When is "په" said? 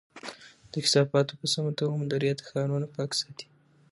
1.39-1.45